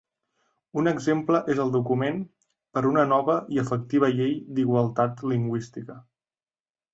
Un 0.81 0.91
exemple 0.91 1.41
és 1.55 1.59
el 1.65 1.73
document 1.75 2.17
Per 2.77 2.83
una 2.93 3.03
nova 3.11 3.35
i 3.57 3.61
efectiva 3.65 4.11
llei 4.15 4.33
d’igualtat 4.57 5.23
lingüística. 5.35 6.01